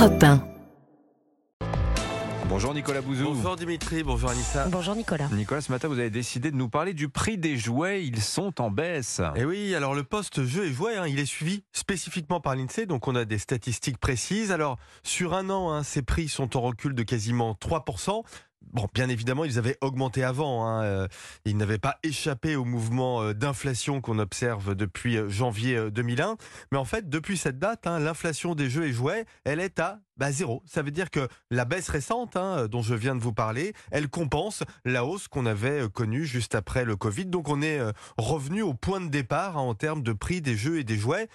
[0.00, 0.42] Europe 1.
[2.48, 3.34] Bonjour Nicolas Bouzou.
[3.34, 4.66] Bonjour Dimitri, bonjour Anissa.
[4.68, 5.28] Bonjour Nicolas.
[5.30, 8.06] Nicolas, ce matin, vous avez décidé de nous parler du prix des jouets.
[8.06, 9.20] Ils sont en baisse.
[9.36, 12.86] Et oui, alors le poste jeu et jouet, hein, il est suivi spécifiquement par l'INSEE,
[12.86, 14.52] donc on a des statistiques précises.
[14.52, 18.24] Alors, sur un an, hein, ces prix sont en recul de quasiment 3%.
[18.72, 20.66] Bon, bien évidemment, ils avaient augmenté avant.
[20.66, 21.08] Hein, euh,
[21.44, 26.36] ils n'avaient pas échappé au mouvement euh, d'inflation qu'on observe depuis euh, janvier 2001.
[26.70, 29.98] Mais en fait, depuis cette date, hein, l'inflation des jeux et jouets, elle est à
[30.20, 30.62] bah, zéro.
[30.66, 34.08] Ça veut dire que la baisse récente, hein, dont je viens de vous parler, elle
[34.08, 37.24] compense la hausse qu'on avait connue juste après le Covid.
[37.24, 37.80] Donc, on est
[38.18, 41.28] revenu au point de départ en termes de prix des jeux et des jouets.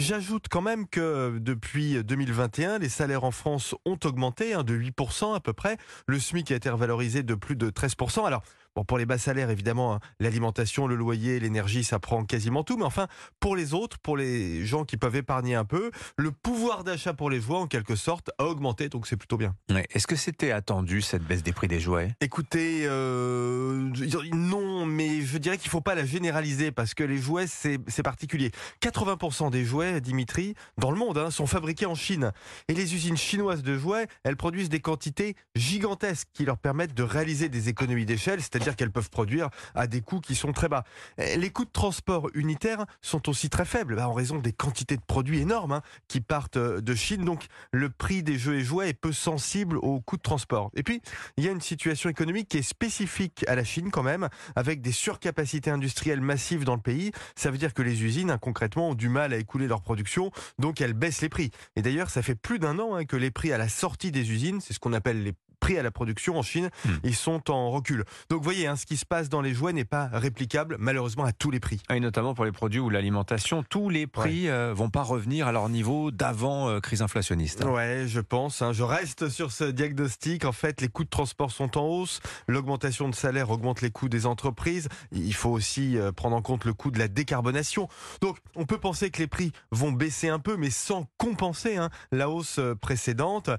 [0.00, 5.36] J'ajoute quand même que depuis 2021, les salaires en France ont augmenté hein, de 8%
[5.36, 5.76] à peu près.
[6.06, 8.24] Le SMIC a été revalorisé de plus de 13%.
[8.24, 8.42] Alors,
[8.76, 12.76] Bon, pour les bas salaires, évidemment, hein, l'alimentation, le loyer, l'énergie, ça prend quasiment tout.
[12.76, 13.08] Mais enfin,
[13.40, 17.30] pour les autres, pour les gens qui peuvent épargner un peu, le pouvoir d'achat pour
[17.30, 18.88] les jouets, en quelque sorte, a augmenté.
[18.88, 19.54] Donc c'est plutôt bien.
[19.90, 22.14] Est-ce que c'était attendu, cette baisse des prix des jouets?
[22.20, 23.90] Écoutez, euh,
[24.32, 28.02] non, mais je dirais qu'il ne faut pas la généraliser parce que les jouets, c'est
[28.02, 28.50] particulier.
[28.82, 32.32] 80% des jouets, Dimitri, dans le monde, hein, sont fabriqués en Chine.
[32.68, 37.02] Et les usines chinoises de jouets, elles produisent des quantités gigantesques qui leur permettent de
[37.02, 40.84] réaliser des économies d'échelle, c'est-à-dire qu'elles peuvent produire à des coûts qui sont très bas.
[41.18, 45.02] Les coûts de transport unitaires sont aussi très faibles bah, en raison des quantités de
[45.02, 47.24] produits énormes hein, qui partent euh, de Chine.
[47.24, 50.70] Donc le prix des jeux et jouets est peu sensible aux coûts de transport.
[50.74, 51.00] Et puis
[51.36, 54.80] il y a une situation économique qui est spécifique à la Chine quand même, avec
[54.80, 57.12] des surcapacités industrielles massives dans le pays.
[57.36, 60.30] Ça veut dire que les usines, hein, concrètement, ont du mal à écouler leur production,
[60.58, 61.50] donc elles baissent les prix.
[61.76, 64.30] Et d'ailleurs, ça fait plus d'un an hein, que les prix à la sortie des
[64.30, 66.90] usines, c'est ce qu'on appelle les prix à la production en Chine, hmm.
[67.04, 68.04] ils sont en recul.
[68.28, 71.24] Donc vous voyez, hein, ce qui se passe dans les jouets n'est pas réplicable, malheureusement,
[71.24, 71.80] à tous les prix.
[71.90, 75.46] Et notamment pour les produits ou l'alimentation, tous les prix ne euh, vont pas revenir
[75.46, 77.62] à leur niveau d'avant euh, crise inflationniste.
[77.62, 77.70] Hein.
[77.70, 78.62] Ouais, je pense.
[78.62, 78.72] Hein.
[78.72, 80.44] je reste sur ce diagnostic.
[80.44, 84.08] En fait, les coûts de transport sont en hausse, l'augmentation de salaire augmente les coûts
[84.08, 84.88] des entreprises.
[85.12, 87.88] Il faut aussi euh, prendre en compte le coût de la décarbonation.
[88.20, 91.78] Donc, on peut penser que les prix vont baisser un peu, mais sans compenser
[92.12, 93.50] la hausse précédente.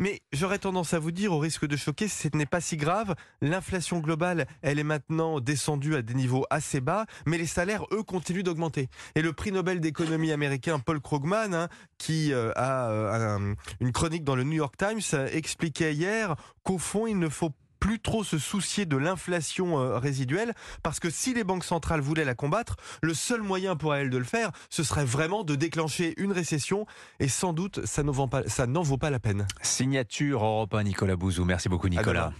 [0.00, 3.14] Mais j'aurais tendance à vous dire, au risque de choquer, ce n'est pas si grave.
[3.40, 8.02] L'inflation globale, elle est maintenant descendue à des niveaux assez bas, mais les salaires, eux,
[8.02, 8.88] continuent d'augmenter.
[9.14, 14.24] Et le prix Nobel d'économie américain Paul Krugman, hein, qui euh, a euh, une chronique
[14.24, 15.00] dans le New York Times,
[15.32, 17.54] expliquait hier qu'au fond, il ne faut
[17.88, 22.26] plus trop se soucier de l'inflation euh, résiduelle, parce que si les banques centrales voulaient
[22.26, 26.12] la combattre, le seul moyen pour elles de le faire, ce serait vraiment de déclencher
[26.18, 26.84] une récession,
[27.18, 28.12] et sans doute, ça n'en
[28.82, 29.46] vaut pas, la peine.
[29.62, 31.46] Signature Europe 1, Nicolas Bouzou.
[31.46, 32.34] Merci beaucoup, Nicolas.